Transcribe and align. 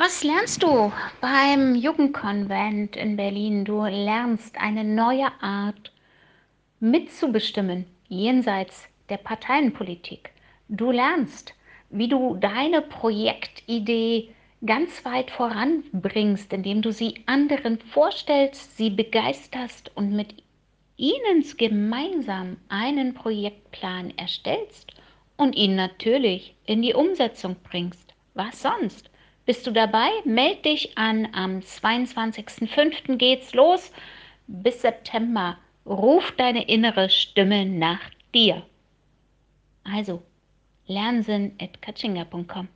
Was 0.00 0.22
lernst 0.22 0.62
du 0.62 0.92
beim 1.20 1.74
Jugendkonvent 1.74 2.94
in 2.94 3.16
Berlin? 3.16 3.64
Du 3.64 3.84
lernst 3.84 4.56
eine 4.56 4.84
neue 4.84 5.26
Art 5.42 5.90
mitzubestimmen, 6.78 7.84
jenseits 8.06 8.86
der 9.08 9.16
Parteienpolitik. 9.16 10.30
Du 10.68 10.92
lernst, 10.92 11.52
wie 11.90 12.06
du 12.06 12.36
deine 12.36 12.80
Projektidee 12.80 14.28
ganz 14.64 15.04
weit 15.04 15.32
voranbringst, 15.32 16.52
indem 16.52 16.80
du 16.80 16.92
sie 16.92 17.24
anderen 17.26 17.80
vorstellst, 17.80 18.76
sie 18.76 18.90
begeisterst 18.90 19.90
und 19.96 20.12
mit 20.12 20.44
ihnen 20.96 21.44
gemeinsam 21.56 22.58
einen 22.68 23.14
Projektplan 23.14 24.16
erstellst 24.16 24.92
und 25.36 25.56
ihn 25.56 25.74
natürlich 25.74 26.54
in 26.66 26.82
die 26.82 26.94
Umsetzung 26.94 27.56
bringst. 27.68 28.14
Was 28.34 28.62
sonst? 28.62 29.10
Bist 29.48 29.66
du 29.66 29.70
dabei? 29.70 30.10
Meld 30.26 30.66
dich 30.66 30.98
an. 30.98 31.26
Am 31.32 31.60
22.05. 31.60 33.16
geht's 33.16 33.54
los. 33.54 33.90
Bis 34.46 34.82
September. 34.82 35.56
Ruf 35.86 36.32
deine 36.32 36.68
innere 36.68 37.08
Stimme 37.08 37.64
nach 37.64 38.02
dir. 38.34 38.66
Also, 39.84 40.22
lernsinn.katschinga.com 40.86 42.68